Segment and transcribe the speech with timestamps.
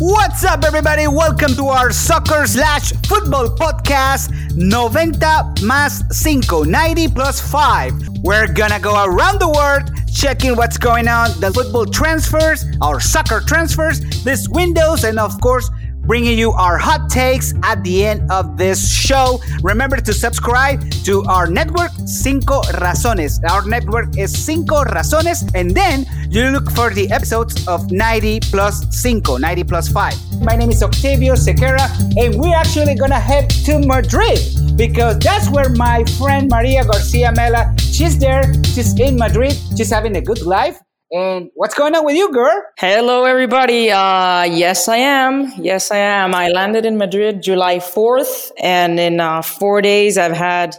[0.00, 1.08] What's up, everybody?
[1.08, 5.18] Welcome to our soccer slash football podcast, 90
[5.66, 8.20] más 5, 90 plus 5.
[8.22, 13.40] We're gonna go around the world checking what's going on, the football transfers, our soccer
[13.40, 15.68] transfers, this windows, and of course,
[16.08, 19.38] bringing you our hot takes at the end of this show.
[19.62, 23.38] Remember to subscribe to our network, Cinco Razones.
[23.44, 28.88] Our network is Cinco Razones, and then you look for the episodes of 90 plus
[29.02, 30.40] 5, 90 plus 5.
[30.40, 34.40] My name is Octavio Sequeira, and we're actually gonna head to Madrid
[34.76, 40.16] because that's where my friend Maria Garcia Mela, she's there, she's in Madrid, she's having
[40.16, 40.80] a good life.
[41.10, 42.62] And what's going on with you, girl?
[42.78, 43.90] Hello, everybody.
[43.90, 45.50] Uh, yes, I am.
[45.56, 46.34] Yes, I am.
[46.34, 50.76] I landed in Madrid July 4th, and in uh, four days, I've had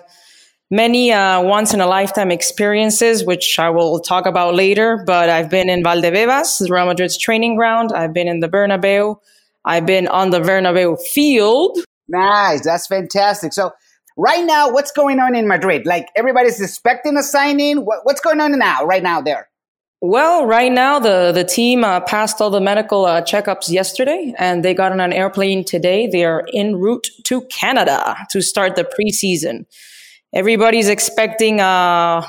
[0.70, 5.04] many uh, once in a lifetime experiences, which I will talk about later.
[5.04, 7.92] But I've been in Valdebebas, Real Madrid's training ground.
[7.92, 9.16] I've been in the Bernabeu.
[9.66, 11.80] I've been on the Bernabeu field.
[12.08, 12.64] Nice.
[12.64, 13.52] That's fantastic.
[13.52, 13.72] So,
[14.16, 15.88] right now, what's going on in Madrid?
[15.88, 17.84] Like, everybody's expecting a signing.
[17.84, 19.49] What, what's going on now, right now, there?
[20.02, 24.64] Well, right now the the team uh, passed all the medical uh, checkups yesterday, and
[24.64, 26.08] they got on an airplane today.
[26.08, 29.66] They are en route to Canada to start the preseason.
[30.32, 32.26] Everybody's expecting uh,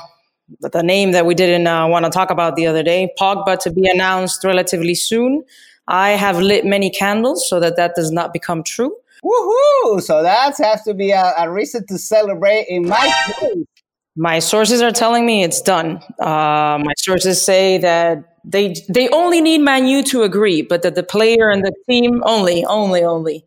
[0.59, 3.71] the name that we didn't uh, want to talk about the other day, Pogba, to
[3.71, 5.41] be announced relatively soon.
[5.87, 8.93] I have lit many candles so that that does not become true.
[9.23, 10.01] Woohoo!
[10.01, 13.65] So that has to be a, a reason to celebrate in my case.
[14.15, 16.01] My sources are telling me it's done.
[16.19, 21.03] Uh, my sources say that they they only need Manu to agree, but that the
[21.03, 23.45] player and the team only, only, only.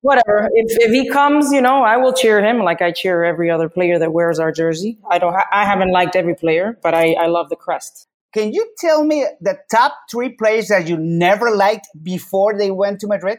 [0.00, 0.48] Whatever.
[0.54, 3.68] If if he comes, you know, I will cheer him like I cheer every other
[3.68, 4.98] player that wears our jersey.
[5.10, 5.34] I don't.
[5.52, 8.06] I haven't liked every player, but I I love the crest.
[8.32, 13.00] Can you tell me the top three players that you never liked before they went
[13.00, 13.38] to Madrid?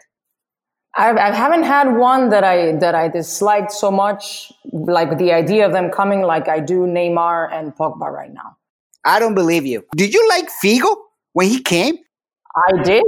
[0.96, 5.66] I, I haven't had one that I that I disliked so much, like the idea
[5.66, 8.58] of them coming, like I do Neymar and Pogba right now.
[9.06, 9.84] I don't believe you.
[9.96, 10.96] Did you like Figo
[11.34, 11.98] when he came?
[12.56, 13.04] I did.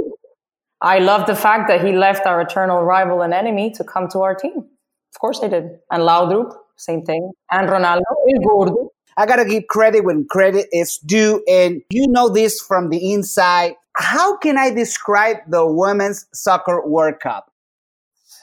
[0.80, 4.20] I love the fact that he left our eternal rival and enemy to come to
[4.20, 4.56] our team.
[4.56, 5.64] Of course I did.
[5.90, 7.32] And Laudrup, same thing.
[7.50, 8.02] And Ronaldo,
[8.32, 8.90] El Gordo.
[9.16, 13.74] I gotta give credit when credit is due, and you know this from the inside.
[13.96, 17.49] How can I describe the Women's Soccer World Cup?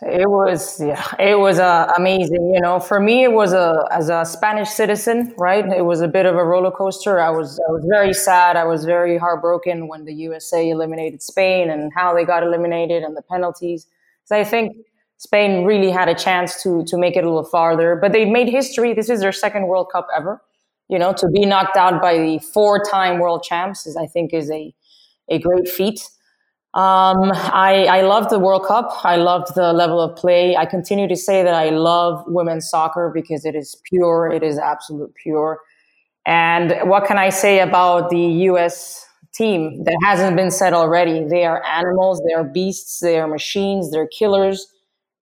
[0.04, 2.54] It was yeah, it was uh, amazing.
[2.54, 5.66] You know, for me, it was a as a Spanish citizen, right?
[5.66, 7.20] It was a bit of a roller coaster.
[7.20, 8.58] I was I was very sad.
[8.58, 13.18] I was very heartbroken when the USA eliminated Spain and how they got eliminated and
[13.18, 13.88] the penalties.
[14.26, 14.78] So I think
[15.18, 18.50] Spain really had a chance to to make it a little farther, but they made
[18.50, 18.94] history.
[18.94, 20.44] This is their second World Cup ever.
[20.90, 24.52] You know, to be knocked out by the four-time world champs is, I think, is
[24.52, 24.76] a
[25.30, 26.08] a great feat.
[26.78, 29.04] Um, I, I love the World Cup.
[29.04, 30.56] I loved the level of play.
[30.56, 34.32] I continue to say that I love women's soccer because it is pure.
[34.32, 35.60] It is absolute pure.
[36.28, 39.04] And what can I say about the U.S.
[39.34, 41.24] team that hasn't been said already?
[41.24, 42.22] They are animals.
[42.28, 43.00] They are beasts.
[43.00, 43.90] They are machines.
[43.90, 44.68] They're killers.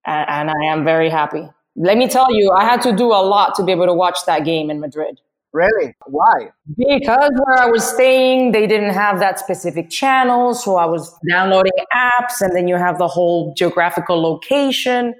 [0.06, 1.48] And, and I am very happy.
[1.78, 4.18] Let me tell you, I had to do a lot to be able to watch
[4.26, 5.22] that game in Madrid.
[5.56, 5.96] Really?
[6.08, 6.50] Why?
[6.76, 10.54] Because where I was staying, they didn't have that specific channel.
[10.54, 15.16] So I was downloading apps and then you have the whole geographical location.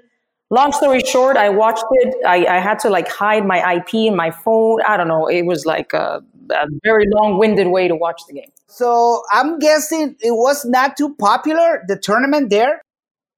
[0.50, 2.14] Long story short, I watched it.
[2.26, 4.80] I, I had to like hide my IP in my phone.
[4.86, 5.26] I don't know.
[5.26, 8.50] It was like a, a very long winded way to watch the game.
[8.66, 12.82] So I'm guessing it was not too popular, the tournament there?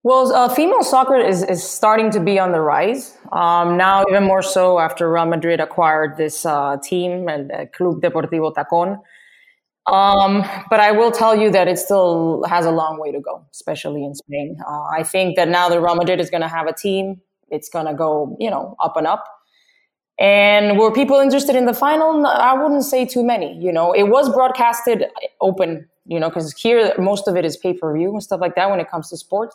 [0.08, 3.19] Well, uh, female soccer is, is starting to be on the rise.
[3.30, 8.50] Um, now, even more so after Real Madrid acquired this uh, team, El Club Deportivo
[8.54, 9.02] Tacón.
[9.86, 13.44] Um, but I will tell you that it still has a long way to go,
[13.52, 14.56] especially in Spain.
[14.66, 17.20] Uh, I think that now that Real Madrid is going to have a team,
[17.50, 19.26] it's going to go, you know, up and up.
[20.19, 22.26] And were people interested in the final?
[22.26, 23.58] I wouldn't say too many.
[23.62, 25.04] You know, it was broadcasted
[25.42, 28.54] open, you know, because here most of it is pay per view and stuff like
[28.54, 29.54] that when it comes to sports.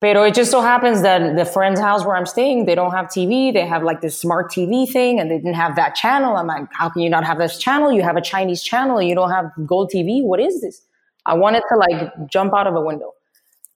[0.00, 3.06] Pero it just so happens that the friend's house where I'm staying, they don't have
[3.06, 3.52] TV.
[3.52, 6.36] They have like this smart TV thing and they didn't have that channel.
[6.36, 7.90] I'm like, how can you not have this channel?
[7.90, 9.00] You have a Chinese channel.
[9.00, 10.22] You don't have Gol TV.
[10.22, 10.82] What is this?
[11.24, 13.12] I wanted to like jump out of a window.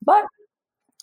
[0.03, 0.25] But,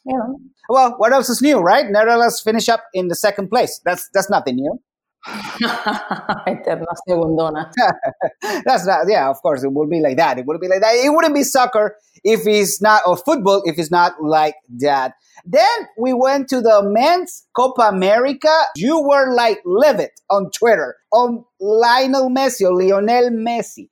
[0.05, 0.39] you know.
[0.69, 1.89] Well, what else is new, right?
[1.89, 3.81] Netherlands finish up in the second place.
[3.85, 4.79] That's that's nothing new.
[6.47, 7.71] Eterna segundona.
[8.65, 10.37] That's not, yeah, of course, it would be like that.
[10.37, 10.93] It would be like that.
[10.93, 15.13] It wouldn't be soccer if it's not, or football if it's not like that.
[15.45, 18.53] Then we went to the men's Copa America.
[18.75, 23.89] You were like livid on Twitter on Lionel Messi or Lionel Messi.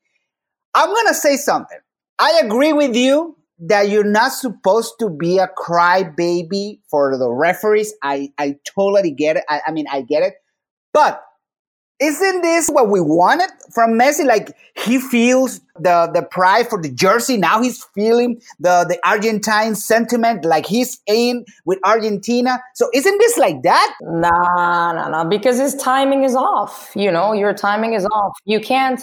[0.74, 1.80] I'm going to say something.
[2.20, 7.94] I agree with you that you're not supposed to be a crybaby for the referees.
[8.04, 9.44] I, I totally get it.
[9.48, 10.34] I, I mean, I get it.
[10.94, 11.22] But
[12.00, 14.26] isn't this what we wanted from Messi?
[14.26, 17.38] Like he feels the the pride for the jersey.
[17.38, 22.62] Now he's feeling the the Argentine sentiment, like he's in with Argentina.
[22.74, 23.96] So isn't this like that?
[24.02, 25.24] Nah, nah, nah.
[25.24, 26.92] Because his timing is off.
[26.96, 28.34] You know, your timing is off.
[28.46, 29.02] You can't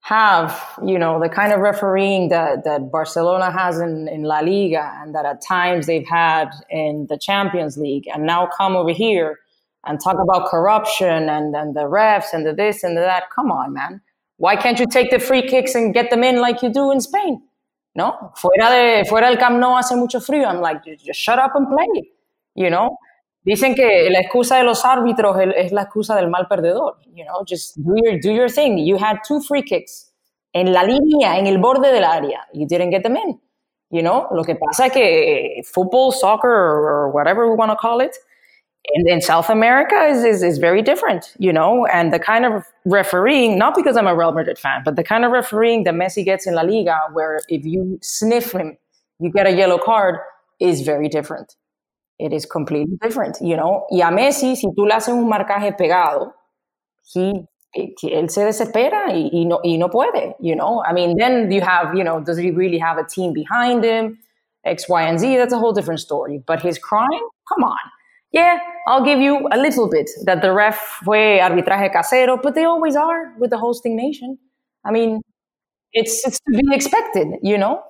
[0.00, 4.92] have you know the kind of refereeing that that Barcelona has in in La Liga
[5.00, 9.38] and that at times they've had in the Champions League, and now come over here
[9.86, 13.24] and talk about corruption and, and the refs and the this and the that.
[13.34, 14.00] Come on, man.
[14.36, 17.00] Why can't you take the free kicks and get them in like you do in
[17.00, 17.42] Spain?
[17.94, 20.46] No, fuera de fuera del Camp Nou hace mucho frío.
[20.46, 22.12] I'm like, just shut up and play.
[22.54, 22.96] You know,
[23.44, 26.98] dicen que la excusa de los árbitros es la excusa del mal perdedor.
[27.12, 28.78] You know, just do your do your thing.
[28.78, 30.12] You had two free kicks
[30.54, 32.46] en la línea, en el borde del área.
[32.52, 33.40] You didn't get them in.
[33.90, 37.76] You know, lo que pasa es que eh, football, soccer, or whatever we want to
[37.76, 38.14] call it,
[38.94, 42.64] in, in South America is, is, is very different, you know, and the kind of
[42.84, 46.24] refereeing, not because I'm a Real Madrid fan, but the kind of refereeing that Messi
[46.24, 48.76] gets in La Liga, where if you sniff him,
[49.20, 50.16] you get a yellow card,
[50.60, 51.56] is very different.
[52.18, 53.86] It is completely different, you know.
[53.90, 56.32] Y a Messi, si tú le haces un marcaje pegado,
[57.14, 57.46] he,
[57.76, 60.82] él se desespera y, y, no, y no puede, you know.
[60.84, 64.18] I mean, then you have, you know, does he really have a team behind him?
[64.64, 66.42] X, Y, and Z, that's a whole different story.
[66.44, 67.06] But his crime,
[67.48, 67.78] come on
[68.32, 72.64] yeah, I'll give you a little bit that the ref fue arbitraje casero, but they
[72.64, 74.38] always are with the hosting nation.
[74.84, 75.20] I mean,
[75.92, 77.82] it's, it's to be expected, you know?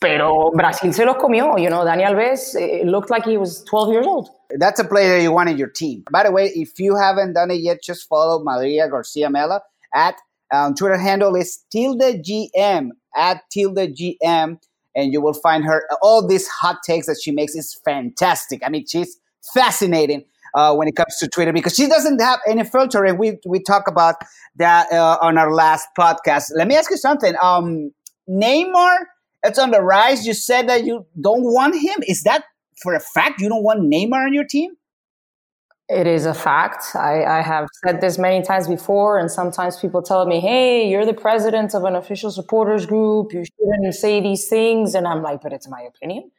[0.00, 1.84] Pero Brasil se los comió, you know.
[1.84, 4.30] Dani Alves it looked like he was 12 years old.
[4.58, 6.04] That's a player you want in your team.
[6.10, 9.60] By the way, if you haven't done it yet, just follow Maria Garcia Mela
[9.94, 10.14] at
[10.52, 14.58] um, Twitter handle is tilde GM at tilde GM,
[14.96, 15.84] and you will find her.
[16.02, 18.62] All these hot takes that she makes is fantastic.
[18.64, 19.19] I mean, she's
[19.54, 23.04] fascinating uh, when it comes to Twitter because she doesn't have any filter.
[23.04, 24.16] And we we talk about
[24.56, 26.50] that uh, on our last podcast.
[26.54, 27.34] Let me ask you something.
[27.42, 27.92] Um,
[28.28, 28.96] Neymar,
[29.42, 30.26] it's on the rise.
[30.26, 31.98] You said that you don't want him.
[32.06, 32.44] Is that
[32.82, 33.40] for a fact?
[33.40, 34.72] You don't want Neymar on your team?
[35.88, 36.94] It is a fact.
[36.94, 41.04] I, I have said this many times before, and sometimes people tell me, "Hey, you're
[41.04, 43.32] the president of an official supporters group.
[43.32, 46.30] You shouldn't say these things." And I'm like, "But it's my opinion."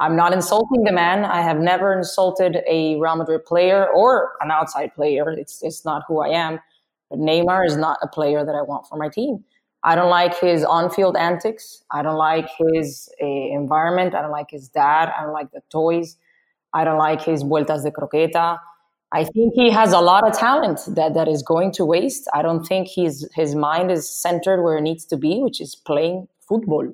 [0.00, 1.24] I'm not insulting the man.
[1.26, 5.30] I have never insulted a Real Madrid player or an outside player.
[5.30, 6.58] It's it's not who I am.
[7.10, 9.44] But Neymar is not a player that I want for my team.
[9.82, 11.84] I don't like his on-field antics.
[11.90, 14.14] I don't like his uh, environment.
[14.14, 15.12] I don't like his dad.
[15.16, 16.16] I don't like the toys.
[16.72, 18.58] I don't like his vueltas de croqueta.
[19.12, 22.28] I think he has a lot of talent that, that is going to waste.
[22.32, 25.74] I don't think his his mind is centered where it needs to be, which is
[25.74, 26.86] playing football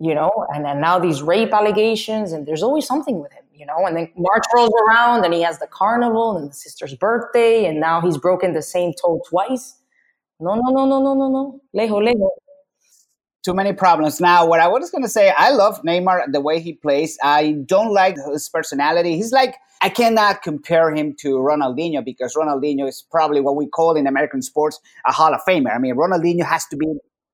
[0.00, 3.66] you know, and then now these rape allegations, and there's always something with him, you
[3.66, 3.86] know.
[3.86, 7.78] And then March rolls around, and he has the carnival and the sister's birthday, and
[7.78, 9.76] now he's broken the same toe twice.
[10.40, 11.60] No, no, no, no, no, no, no.
[11.76, 12.30] Lejo, lejo.
[13.44, 14.20] Too many problems.
[14.22, 17.18] Now, what I was going to say, I love Neymar the way he plays.
[17.22, 19.16] I don't like his personality.
[19.16, 23.96] He's like, I cannot compare him to Ronaldinho because Ronaldinho is probably what we call
[23.96, 25.74] in American sports a Hall of Famer.
[25.74, 26.86] I mean, Ronaldinho has to be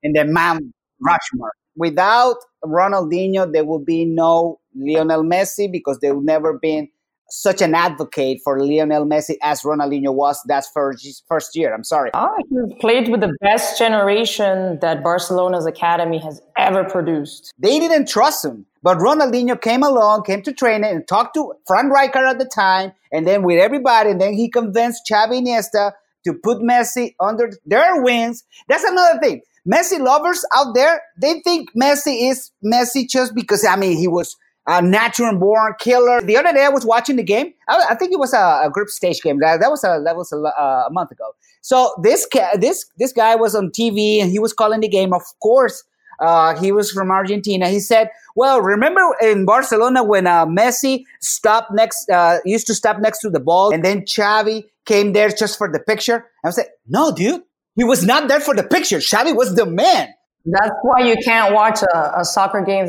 [0.03, 0.65] in the Mount
[1.01, 6.89] Rushmore without Ronaldinho, there would be no Lionel Messi because there would never been
[7.29, 11.75] such an advocate for Lionel Messi as Ronaldinho was that first first year.
[11.75, 12.11] I'm sorry.
[12.15, 17.53] Oh, he played with the best generation that Barcelona's academy has ever produced.
[17.59, 21.93] They didn't trust him, but Ronaldinho came along, came to training, and talked to Frank
[21.93, 25.93] Rijkaard at the time, and then with everybody, and then he convinced Xavi Iniesta
[26.25, 28.45] to put Messi under their wings.
[28.69, 29.43] That's another thing.
[29.67, 34.37] Messi lovers out there, they think Messi is Messi just because, I mean, he was
[34.67, 36.21] a natural born killer.
[36.21, 37.53] The other day I was watching the game.
[37.69, 39.39] I, I think it was a, a, group stage game.
[39.41, 41.33] That, that was a that was a, a, month ago.
[41.63, 42.27] So this
[42.59, 45.13] this this guy was on TV and he was calling the game.
[45.13, 45.85] Of course,
[46.21, 47.69] uh, he was from Argentina.
[47.69, 52.99] He said, "Well, remember in Barcelona when uh, Messi stopped next, uh, used to stop
[52.99, 56.59] next to the ball, and then Xavi came there just for the picture." I was
[56.59, 57.43] like, "No, dude,
[57.77, 58.99] he was not there for the picture.
[58.99, 60.09] Xavi was the man.
[60.45, 62.87] That's why you can't watch a, a soccer game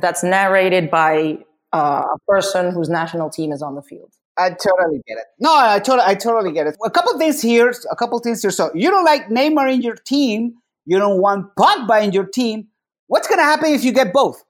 [0.00, 1.38] that's narrated by
[1.72, 4.12] uh, a person whose national team is on the field.
[4.36, 5.24] I totally get it.
[5.38, 6.76] No, I totally, I totally get it.
[6.84, 8.52] A couple things here, a couple things here.
[8.52, 10.54] So you don't like Neymar in your team.
[10.86, 12.68] You don't want Pogba in your team.
[13.08, 14.44] What's going to happen if you get both?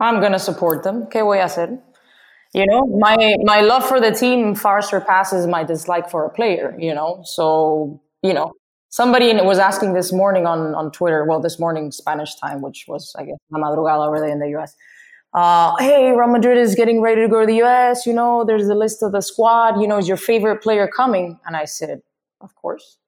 [0.00, 1.06] I'm going to support them.
[1.06, 1.78] ¿Qué voy a hacer?
[2.52, 6.74] You know, my my love for the team far surpasses my dislike for a player.
[6.78, 8.52] You know, so you know,
[8.90, 13.14] somebody was asking this morning on, on Twitter, well, this morning Spanish time, which was,
[13.18, 14.76] I guess, la madrugada over there in the US.
[15.32, 18.04] uh, hey, Real Madrid is getting ready to go to the US.
[18.06, 19.80] You know, there's a list of the squad.
[19.80, 21.38] You know, is your favorite player coming?
[21.46, 22.02] And I said,
[22.40, 22.98] of course.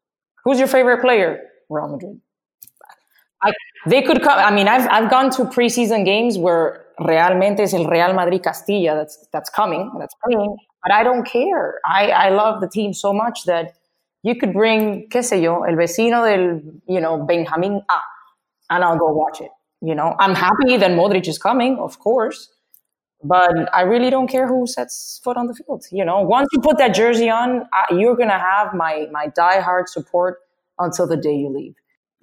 [0.45, 1.41] Who's your favorite player?
[1.69, 2.21] Real Madrid.
[3.43, 3.53] I,
[3.87, 4.39] they could come.
[4.39, 8.95] I mean, I've, I've gone to preseason games where realmente es el Real Madrid Castilla
[8.95, 11.81] that's, that's coming, that's playing, but I don't care.
[11.85, 13.75] I, I love the team so much that
[14.23, 17.99] you could bring, qué sé yo, el vecino del, you know, Benjamin A,
[18.71, 19.51] and I'll go watch it.
[19.81, 22.49] You know, I'm happy that Modric is coming, of course,
[23.25, 25.85] but I really don't care who sets foot on the field.
[25.91, 29.89] You know, once you put that jersey on, I, you're gonna have my my diehard
[29.89, 30.39] support
[30.79, 31.75] until the day you leave.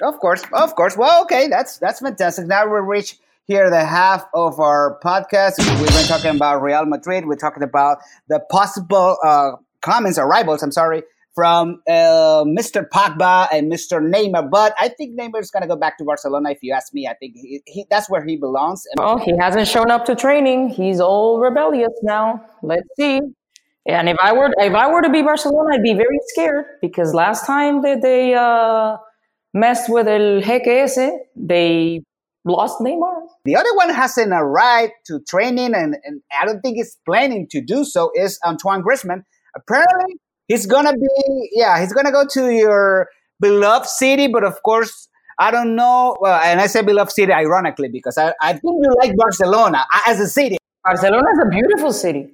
[0.01, 0.95] Of course, of course.
[0.95, 2.47] Well, okay, that's that's fantastic.
[2.47, 5.57] Now we reach here the half of our podcast.
[5.57, 7.25] We've been talking about Real Madrid.
[7.25, 7.97] We're talking about
[8.29, 9.51] the possible uh,
[9.81, 10.63] comments, arrivals.
[10.63, 11.03] I'm sorry,
[11.39, 12.85] from uh, Mr.
[12.93, 14.01] Pogba and Mr.
[14.13, 14.49] Neymar.
[14.51, 16.49] But I think Neymar is going to go back to Barcelona.
[16.49, 18.83] If you ask me, I think he, he, that's where he belongs.
[18.97, 20.67] Well, he hasn't shown up to training.
[20.67, 22.45] He's all rebellious now.
[22.61, 23.21] Let's see.
[23.87, 27.13] And if I were if I were to be Barcelona, I'd be very scared because
[27.13, 28.97] last time that they uh,
[29.53, 32.03] messed with El Jeque they
[32.43, 33.15] lost Neymar.
[33.45, 37.61] The other one hasn't arrived to training, and, and I don't think he's planning to
[37.61, 38.11] do so.
[38.13, 39.23] Is Antoine Griezmann?
[39.55, 40.15] Apparently,
[40.49, 43.07] he's gonna be yeah he's gonna go to your
[43.39, 45.07] beloved city but of course
[45.39, 48.93] i don't know well and i say beloved city ironically because i, I think you
[49.01, 50.57] like barcelona as a city.
[50.83, 52.29] Barcelona is a beautiful city.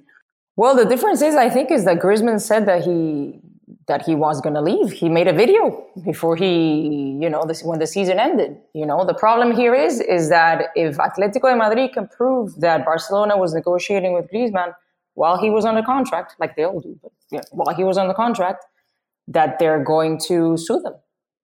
[0.56, 3.40] Well the difference is i think is that Griezmann said that he
[3.88, 4.90] that he was going to leave.
[4.90, 8.56] He made a video before he you know this when the season ended.
[8.72, 12.84] You know the problem here is is that if atletico de madrid can prove that
[12.84, 14.72] barcelona was negotiating with Griezmann
[15.14, 17.12] while he was under contract, like they all do, but
[17.50, 18.64] while he was on the contract,
[19.28, 20.94] that they're going to sue them.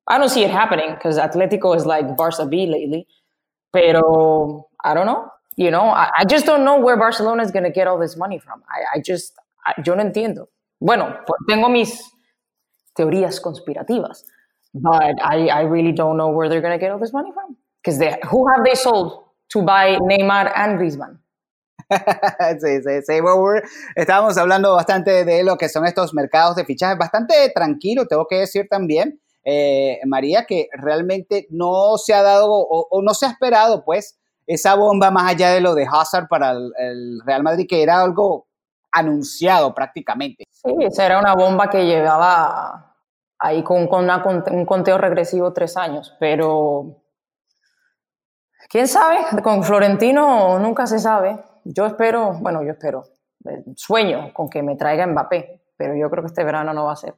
[0.09, 3.07] I don't see it happening because Atletico is like Barca B lately.
[3.73, 5.29] Pero I don't know.
[5.57, 8.17] You know, I, I just don't know where Barcelona is going to get all this
[8.17, 8.63] money from.
[8.69, 9.35] I, I just,
[9.67, 10.47] I, yo no entiendo.
[10.81, 12.03] Bueno, tengo mis
[12.99, 14.25] teorías conspirativas,
[14.75, 17.57] but I, I really don't know where they're going to get all this money from.
[17.85, 17.99] Because
[18.31, 21.19] who have they sold to buy Neymar and Griezmann?
[22.61, 23.15] sí, sí, sí.
[23.95, 28.37] estábamos hablando bastante de lo que son estos mercados de fichajes, bastante tranquilo, tengo que
[28.37, 33.85] decir también, eh, María, que realmente no se ha dado o, no se ha esperado,
[33.85, 38.01] pues, esa bomba más allá de lo de Hazard para el, Real Madrid, que era
[38.01, 38.47] algo
[38.91, 40.45] anunciado prácticamente.
[40.51, 42.95] Sí, esa era una bomba que llevaba
[43.39, 47.03] ahí con, con un conteo regresivo tres años, pero
[48.69, 53.05] quién sabe, con Florentino nunca se sabe yo espero, bueno, yo espero,
[53.45, 56.93] eh, sueño con que me traiga Mbappé, pero yo creo que este verano no va
[56.93, 57.15] a ser.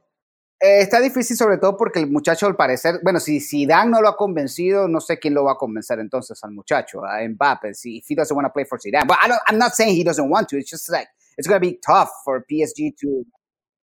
[0.59, 4.09] Eh, está difícil sobre todo porque el muchacho al parecer, bueno, si Zidane no lo
[4.09, 7.97] ha convencido, no sé quién lo va a convencer entonces al muchacho, a Mbappé, si
[7.97, 9.05] if he doesn't want to play for Zidane.
[9.05, 11.61] But I don't, I'm not saying he doesn't want to, it's just like, it's going
[11.61, 13.25] to be tough for PSG to...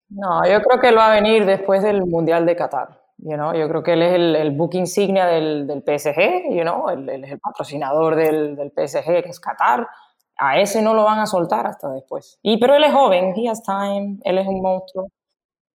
[0.09, 2.99] No, yo creo que él va a venir después del Mundial de Qatar.
[3.17, 6.63] You know, yo creo que él es el, el book insignia del, del PSG, you
[6.63, 9.87] know, él, él, es el patrocinador del, del PSG, que es Qatar
[10.41, 12.39] a ese no lo van a soltar hasta después.
[12.41, 15.07] Y pero él es joven, he has time, él es un monstruo.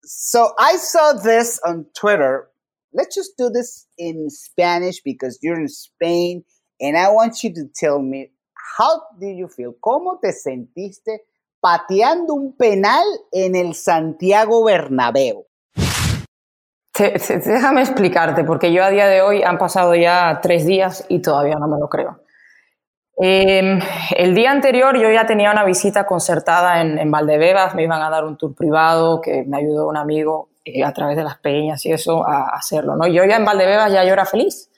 [0.04, 2.50] So I saw this on Twitter.
[2.92, 6.44] Let's just do this in Spanish because you're in Spain
[6.80, 8.32] and I want you to tell me
[8.76, 9.76] how did you feel?
[9.80, 11.26] ¿Cómo te sentiste
[11.60, 15.46] pateando un penal en el Santiago Bernabéu?
[16.98, 21.56] déjame explicarte, porque yo a día de hoy han pasado ya tres días y todavía
[21.60, 22.25] no me lo creo.
[23.18, 23.78] Eh,
[24.16, 28.10] el día anterior yo ya tenía una visita concertada en, en, Valdebebas, me iban a
[28.10, 31.86] dar un tour privado que me ayudó un amigo eh, a través de las peñas
[31.86, 33.06] y eso a, hacerlo, ¿no?
[33.06, 34.68] Yo ya en Valdebebas ya yo era feliz.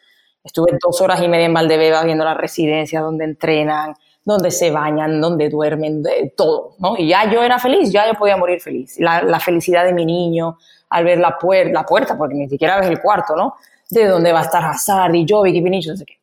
[0.44, 5.20] Estuve dos horas y media en Valdebebas viendo la residencia donde entrenan, donde se bañan,
[5.20, 6.94] donde duermen, de, todo, ¿no?
[6.96, 9.00] Y ya yo era feliz, ya yo podía morir feliz.
[9.00, 10.58] La, la felicidad de mi niño
[10.90, 13.56] al ver la, puer la puerta, porque ni siquiera ves el cuarto, ¿no?
[13.90, 16.17] De dónde va a estar Hazard y yo, Vicky Pinicho, no sé qué.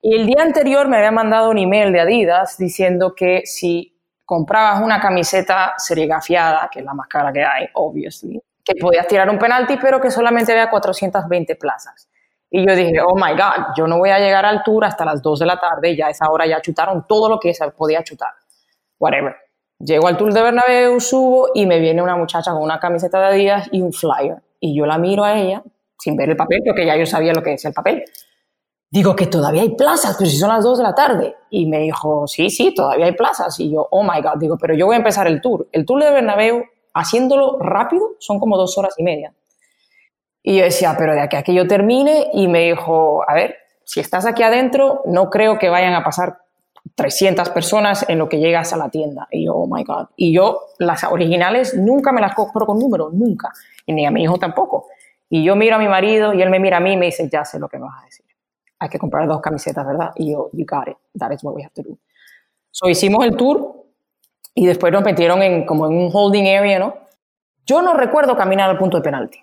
[0.00, 4.82] Y el día anterior me había mandado un email de Adidas diciendo que si comprabas
[4.82, 9.38] una camiseta serigrafiada, que es la más cara que hay, obviously, que podías tirar un
[9.38, 12.08] penalti, pero que solamente había 420 plazas.
[12.50, 15.20] Y yo dije, oh my God, yo no voy a llegar a altura hasta las
[15.20, 18.02] 2 de la tarde, ya a esa hora ya chutaron todo lo que se podía
[18.04, 18.32] chutar.
[18.98, 19.34] Whatever.
[19.78, 23.26] Llego al Tour de Bernabéu, subo y me viene una muchacha con una camiseta de
[23.26, 24.42] Adidas y un flyer.
[24.60, 25.62] Y yo la miro a ella
[25.98, 28.04] sin ver el papel, porque ya yo sabía lo que decía el papel.
[28.90, 31.36] Digo que todavía hay plazas, pero si son las 2 de la tarde.
[31.50, 33.58] Y me dijo, sí, sí, todavía hay plazas.
[33.60, 35.68] Y yo, oh my God, digo, pero yo voy a empezar el tour.
[35.72, 36.64] El tour de Bernabéu,
[36.94, 39.34] haciéndolo rápido, son como dos horas y media.
[40.42, 43.56] Y yo decía, pero de aquí a que yo termine, y me dijo, a ver,
[43.84, 46.38] si estás aquí adentro, no creo que vayan a pasar
[46.94, 49.28] 300 personas en lo que llegas a la tienda.
[49.30, 50.06] Y yo, oh my God.
[50.16, 53.52] Y yo, las originales, nunca me las compro con número, nunca.
[53.84, 54.86] Y ni a mi hijo tampoco.
[55.28, 57.28] Y yo miro a mi marido y él me mira a mí y me dice,
[57.30, 58.27] ya sé lo que me vas a decir.
[58.80, 60.12] Hay que comprar dos camisetas, ¿verdad?
[60.16, 60.96] Y yo, you got it.
[61.18, 61.98] That is what we have to do.
[62.70, 63.86] So hicimos el tour
[64.54, 66.94] y después nos metieron en como en un holding area, ¿no?
[67.66, 69.38] Yo no recuerdo caminar al punto de penalti.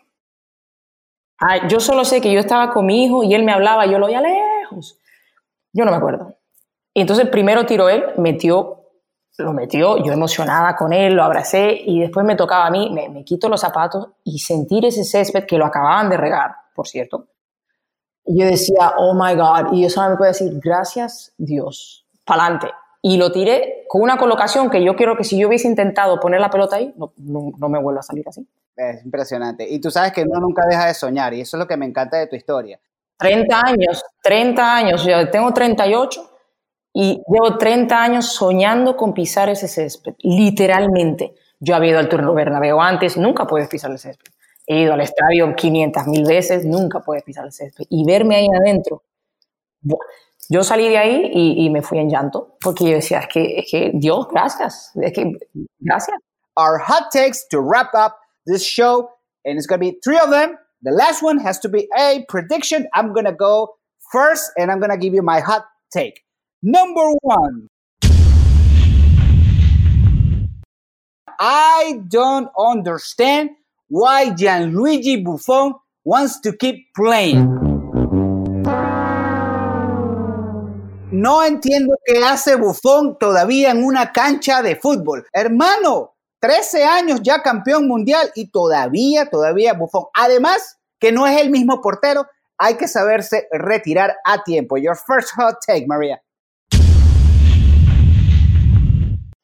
[1.70, 4.08] yo solo sé que yo estaba con mi hijo y él me hablaba yo lo
[4.08, 5.00] oía lejos.
[5.74, 6.36] Yo no me acuerdo.
[6.94, 8.86] Y entonces primero tiró él, metió,
[9.38, 13.10] lo metió, yo emocionada con él, lo abracé y después me tocaba a mí, me,
[13.10, 17.28] me quito los zapatos y sentir ese césped que lo acababan de regar, por cierto.
[18.28, 22.68] Yo decía, oh my God, y yo solo me puedo decir, gracias Dios, pa'lante.
[23.02, 26.42] Y lo tiré con una colocación que yo quiero que si yo hubiese intentado poner
[26.42, 28.48] la pelota ahí, no, no, me vuelva a salir así.
[28.76, 29.70] Es impresionante.
[29.70, 31.86] Y tú sabes que uno nunca deja de soñar, y eso es lo que me
[31.86, 32.80] encanta de tu historia.
[33.18, 36.32] 30 años, 30 años, yo tengo 38
[36.94, 41.36] y llevo 30 años soñando con pisar ese césped, literalmente.
[41.60, 44.32] Yo había ido al turno Bernabéu antes, nunca puedes pisar el césped.
[44.68, 47.86] He ido al estadio 500 mil veces, nunca puedes pisar el césped.
[47.90, 49.04] Y verme ahí adentro.
[50.50, 53.92] Yo salí de ahí y, me fui en llanto, porque yo decía, es que, que
[53.94, 54.92] Dios, gracias.
[54.96, 55.34] Es que,
[55.80, 56.18] gracias.
[56.58, 59.10] Our hot takes to wrap up this show,
[59.44, 60.58] and it's going to be three of them.
[60.82, 62.88] The last one has to be a prediction.
[62.94, 63.76] I'm going to go
[64.12, 66.24] first, and I'm going to give you my hot take.
[66.64, 67.68] Number one.
[71.40, 73.50] I don't understand
[73.96, 75.74] why Gianluigi Buffon
[76.04, 77.48] wants to keep playing.
[81.12, 85.26] No entiendo qué hace Buffon todavía en una cancha de fútbol.
[85.32, 90.08] Hermano, 13 años ya campeón mundial y todavía, todavía Buffon.
[90.14, 94.76] Además, que no es el mismo portero, hay que saberse retirar a tiempo.
[94.76, 96.22] Your first hot take, María.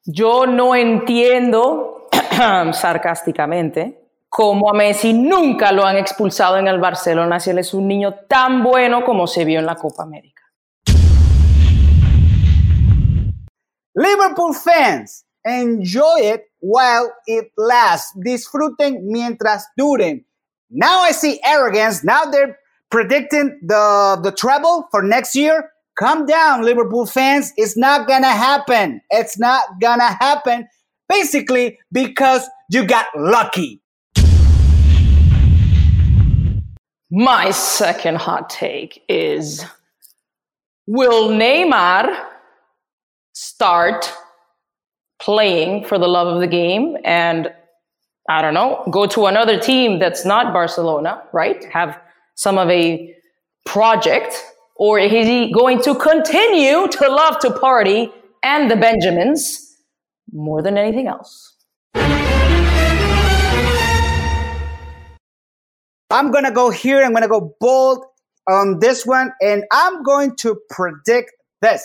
[0.04, 2.08] Yo no entiendo,
[2.74, 4.01] sarcásticamente,
[4.32, 8.14] cómo a Messi nunca lo han expulsado en el Barcelona si él es un niño
[8.30, 10.42] tan bueno como se vio en la Copa América.
[13.94, 18.10] Liverpool fans, enjoy it while it lasts.
[18.14, 20.24] Disfruten mientras duren.
[20.70, 22.02] Now I see arrogance.
[22.02, 22.56] Now they're
[22.90, 24.32] predicting the, the
[24.90, 25.68] for next year.
[25.98, 27.52] Calm down, Liverpool fans.
[27.58, 29.02] It's not gonna happen.
[29.10, 30.68] It's not gonna happen.
[31.06, 33.81] Basically, because you got lucky.
[37.14, 39.62] My second hot take is
[40.86, 42.24] Will Neymar
[43.34, 44.10] start
[45.20, 47.52] playing for the love of the game and
[48.30, 51.62] I don't know, go to another team that's not Barcelona, right?
[51.64, 52.00] Have
[52.34, 53.14] some of a
[53.66, 54.34] project
[54.76, 58.10] or is he going to continue to love to party
[58.42, 59.76] and the Benjamins
[60.32, 61.51] more than anything else?
[66.12, 67.02] I'm going to go here.
[67.02, 68.04] I'm going to go bold
[68.48, 69.32] on this one.
[69.40, 71.84] And I'm going to predict this.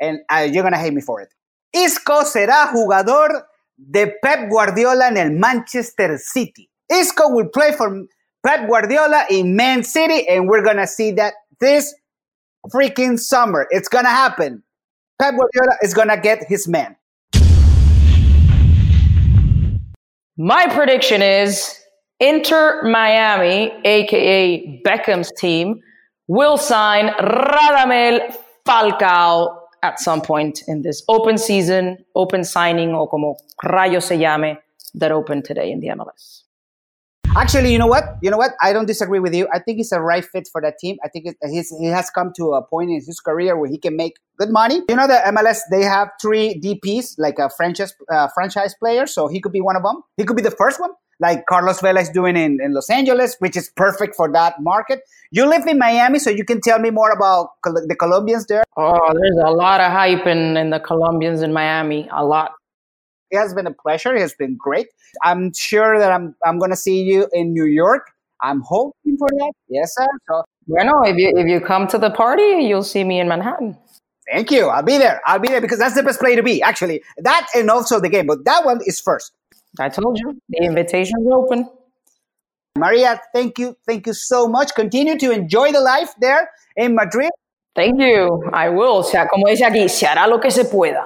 [0.00, 1.28] And uh, you're going to hate me for it.
[1.72, 3.42] Isco será jugador
[3.90, 6.68] de Pep Guardiola en el Manchester City.
[6.92, 8.04] Isco will play for
[8.46, 10.28] Pep Guardiola in Man City.
[10.28, 11.94] And we're going to see that this
[12.72, 13.66] freaking summer.
[13.70, 14.62] It's gonna happen.
[15.20, 16.96] Pep Guardiola is gonna get his man.
[20.36, 21.78] My prediction is
[22.20, 25.80] Inter Miami, aka Beckham's team,
[26.28, 28.34] will sign Radamel
[28.66, 34.58] Falcao at some point in this open season, open signing, or como rayo se llame,
[34.94, 36.44] that opened today in the MLS.
[37.36, 38.16] Actually, you know what?
[38.22, 38.52] You know what?
[38.62, 39.48] I don't disagree with you.
[39.52, 40.98] I think he's a right fit for that team.
[41.04, 43.96] I think it, he has come to a point in his career where he can
[43.96, 44.82] make good money.
[44.88, 49.26] You know, the MLS they have three DPS, like a franchise uh, franchise player, so
[49.26, 50.02] he could be one of them.
[50.16, 53.36] He could be the first one, like Carlos Vela is doing in, in Los Angeles,
[53.38, 55.00] which is perfect for that market.
[55.30, 58.64] You live in Miami, so you can tell me more about Col- the Colombians there.
[58.76, 62.08] Oh, there's a lot of hype in, in the Colombians in Miami.
[62.12, 62.52] A lot.
[63.30, 64.14] It has been a pleasure.
[64.14, 64.88] It has been great.
[65.22, 68.10] I'm sure that I'm I'm going to see you in New York.
[68.42, 69.52] I'm hoping for that.
[69.68, 70.06] Yes, sir.
[70.28, 73.76] So, bueno, if you if you come to the party, you'll see me in Manhattan.
[74.30, 74.68] Thank you.
[74.68, 75.20] I'll be there.
[75.26, 76.62] I'll be there because that's the best place to be.
[76.62, 79.32] Actually, that and also the game, but that one is first.
[79.78, 81.68] I told you the invitation is open.
[82.76, 84.74] Maria, thank you, thank you so much.
[84.74, 87.30] Continue to enjoy the life there in Madrid.
[87.74, 88.50] Thank you.
[88.52, 88.98] I will.
[88.98, 91.04] O sea, como dice aquí, se hará lo que se pueda.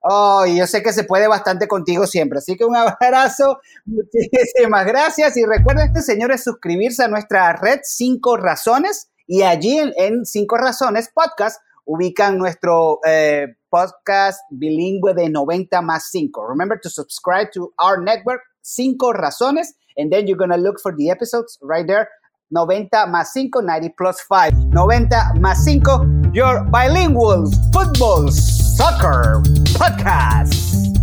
[0.00, 2.38] Oh, yo sé que se puede bastante contigo siempre.
[2.38, 3.60] Así que un abrazo.
[3.84, 5.36] Muchísimas gracias.
[5.36, 9.10] Y recuerden, señores, suscribirse a nuestra red Cinco Razones.
[9.26, 16.46] Y allí en, Cinco Razones Podcast, ubican nuestro eh, podcast bilingüe de 90 más 5.
[16.48, 20.94] Remember to subscribe to our network, 5 razones, and then you're going to look for
[20.94, 22.08] the episodes right there.
[22.50, 24.52] 90 más 5, 90 plus 5.
[24.70, 30.97] 90 más 5, your bilingual football soccer podcast.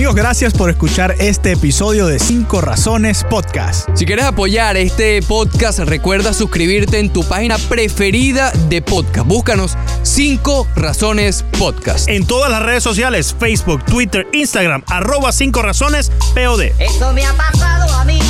[0.00, 3.86] Amigos, gracias por escuchar este episodio de 5 Razones Podcast.
[3.94, 9.26] Si quieres apoyar este podcast, recuerda suscribirte en tu página preferida de podcast.
[9.26, 12.08] Búscanos 5 Razones Podcast.
[12.08, 16.72] En todas las redes sociales, Facebook, Twitter, Instagram, arroba 5 Razones POD.
[16.78, 18.20] Esto me ha pasado a mí.